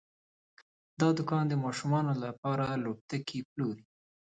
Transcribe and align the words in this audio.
دا 0.99 1.09
دوکان 1.17 1.43
د 1.49 1.53
ماشومانو 1.63 2.13
لپاره 2.23 2.65
لوبتکي 2.83 3.39
پلوري. 3.49 3.85